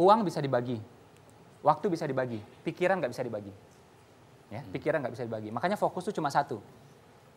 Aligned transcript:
Uang 0.00 0.24
bisa 0.24 0.40
dibagi, 0.40 0.80
waktu 1.60 1.86
bisa 1.92 2.08
dibagi, 2.08 2.40
pikiran 2.64 2.96
nggak 3.04 3.12
bisa 3.12 3.20
dibagi. 3.20 3.52
Ya, 4.48 4.64
pikiran 4.64 5.04
nggak 5.04 5.12
bisa 5.12 5.28
dibagi. 5.28 5.52
Makanya 5.52 5.76
fokus 5.76 6.08
itu 6.08 6.16
cuma 6.16 6.32
satu. 6.32 6.56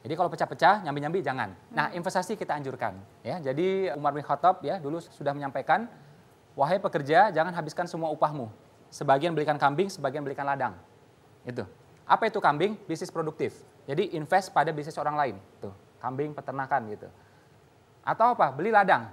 Jadi 0.04 0.14
kalau 0.16 0.32
pecah-pecah, 0.32 0.84
nyambi-nyambi 0.88 1.20
jangan. 1.20 1.52
Nah, 1.76 1.92
investasi 1.92 2.40
kita 2.40 2.56
anjurkan. 2.56 2.96
Ya, 3.24 3.40
jadi 3.44 3.96
Umar 4.00 4.16
bin 4.16 4.24
Khattab 4.24 4.64
ya 4.64 4.80
dulu 4.80 5.00
sudah 5.00 5.36
menyampaikan, 5.36 5.92
wahai 6.56 6.80
pekerja, 6.80 7.36
jangan 7.36 7.52
habiskan 7.52 7.84
semua 7.84 8.12
upahmu. 8.16 8.48
Sebagian 8.92 9.36
belikan 9.36 9.60
kambing, 9.60 9.92
sebagian 9.92 10.24
belikan 10.24 10.48
ladang. 10.48 10.76
Itu. 11.44 11.68
Apa 12.08 12.32
itu 12.32 12.40
kambing? 12.40 12.80
Bisnis 12.88 13.12
produktif. 13.12 13.60
Jadi 13.88 14.16
invest 14.16 14.56
pada 14.56 14.72
bisnis 14.72 14.96
orang 14.96 15.16
lain. 15.20 15.36
Tuh, 15.60 15.72
kambing 16.00 16.32
peternakan 16.32 16.82
gitu. 16.96 17.08
Atau 18.04 18.36
apa? 18.36 18.56
Beli 18.56 18.72
ladang. 18.72 19.08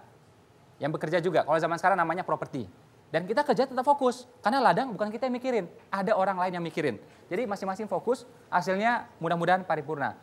Yang 0.83 0.91
bekerja 0.99 1.19
juga. 1.19 1.43
Kalau 1.43 1.59
zaman 1.59 1.79
sekarang 1.79 1.99
namanya 1.99 2.23
properti. 2.23 2.67
Dan 3.11 3.27
kita 3.27 3.43
kerja 3.43 3.67
tetap 3.67 3.83
fokus. 3.83 4.27
Karena 4.41 4.63
ladang 4.63 4.95
bukan 4.95 5.11
kita 5.11 5.27
yang 5.27 5.35
mikirin. 5.35 5.67
Ada 5.91 6.15
orang 6.15 6.39
lain 6.39 6.59
yang 6.59 6.65
mikirin. 6.65 6.97
Jadi 7.27 7.47
masing-masing 7.47 7.87
fokus, 7.91 8.27
hasilnya 8.51 9.11
mudah-mudahan 9.19 9.67
paripurna. 9.67 10.15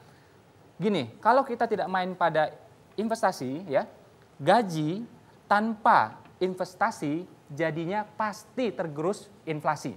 Gini, 0.80 1.12
kalau 1.20 1.44
kita 1.44 1.68
tidak 1.68 1.88
main 1.92 2.16
pada 2.16 2.52
investasi, 2.95 3.68
ya, 3.68 3.88
gaji 4.40 5.04
tanpa 5.48 6.20
investasi 6.38 7.28
jadinya 7.52 8.04
pasti 8.16 8.72
tergerus 8.72 9.31
inflasi. 9.48 9.95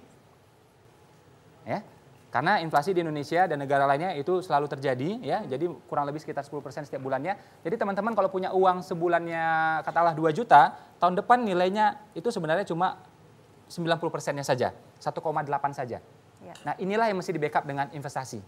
Ya, 1.66 1.84
karena 2.30 2.62
inflasi 2.62 2.94
di 2.94 3.02
Indonesia 3.02 3.50
dan 3.50 3.58
negara 3.58 3.90
lainnya 3.90 4.14
itu 4.14 4.38
selalu 4.38 4.70
terjadi 4.70 5.18
ya. 5.18 5.42
Jadi 5.50 5.66
kurang 5.90 6.06
lebih 6.06 6.22
sekitar 6.22 6.46
10% 6.46 6.86
setiap 6.86 7.02
bulannya. 7.02 7.34
Jadi 7.66 7.74
teman-teman 7.74 8.14
kalau 8.14 8.30
punya 8.30 8.54
uang 8.54 8.86
sebulannya 8.86 9.82
katakanlah 9.82 10.14
2 10.14 10.30
juta, 10.30 10.78
tahun 11.02 11.18
depan 11.18 11.42
nilainya 11.42 11.98
itu 12.14 12.30
sebenarnya 12.30 12.62
cuma 12.70 13.02
90 13.66 14.14
persennya 14.14 14.46
saja, 14.46 14.70
1,8 15.02 15.74
saja. 15.74 15.98
Ya. 16.40 16.54
Nah 16.62 16.74
inilah 16.78 17.10
yang 17.10 17.18
mesti 17.18 17.34
di 17.34 17.42
backup 17.42 17.66
dengan 17.66 17.90
investasi. 17.90 18.38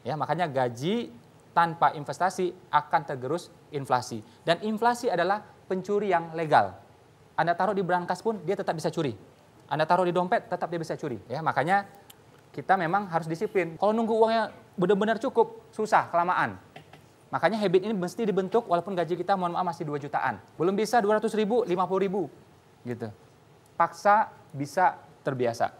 Ya 0.00 0.16
makanya 0.16 0.48
gaji 0.48 1.12
tanpa 1.52 1.92
investasi 1.92 2.52
akan 2.72 3.00
tergerus 3.04 3.52
inflasi. 3.76 4.24
Dan 4.40 4.64
inflasi 4.64 5.12
adalah 5.12 5.44
pencuri 5.68 6.16
yang 6.16 6.32
legal. 6.32 6.72
Anda 7.36 7.52
taruh 7.52 7.76
di 7.76 7.84
brankas 7.84 8.24
pun 8.24 8.40
dia 8.44 8.56
tetap 8.56 8.72
bisa 8.72 8.88
curi. 8.88 9.12
Anda 9.68 9.84
taruh 9.84 10.08
di 10.08 10.16
dompet 10.16 10.48
tetap 10.48 10.72
dia 10.72 10.80
bisa 10.80 10.96
curi. 10.96 11.20
Ya 11.28 11.44
makanya 11.44 11.84
kita 12.56 12.80
memang 12.80 13.04
harus 13.12 13.28
disiplin. 13.28 13.76
Kalau 13.76 13.92
nunggu 13.92 14.16
uangnya 14.16 14.48
benar-benar 14.80 15.20
cukup, 15.20 15.68
susah, 15.76 16.08
kelamaan. 16.08 16.56
Makanya 17.28 17.60
habit 17.60 17.84
ini 17.84 17.92
mesti 17.92 18.24
dibentuk 18.24 18.64
walaupun 18.64 18.96
gaji 18.96 19.18
kita 19.18 19.36
mohon 19.36 19.52
maaf 19.52 19.76
masih 19.76 19.84
2 19.84 20.00
jutaan. 20.00 20.40
Belum 20.56 20.72
bisa 20.72 21.02
200 21.04 21.28
ribu, 21.36 21.66
50 21.68 22.00
ribu. 22.00 22.32
Gitu. 22.86 23.12
Paksa 23.76 24.32
bisa 24.54 24.96
terbiasa. 25.20 25.68